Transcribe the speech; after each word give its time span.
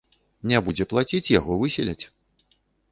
Не 0.51 0.61
будзе 0.69 0.87
плаціць, 0.93 1.31
яго 1.39 1.59
выселяць. 1.61 2.03